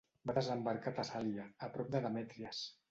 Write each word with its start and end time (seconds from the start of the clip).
Va 0.29 0.33
desembarcar 0.37 0.93
a 0.95 0.95
Tessàlia, 1.01 1.47
a 1.69 1.73
prop 1.77 1.97
de 1.97 2.07
Demètries. 2.09 2.67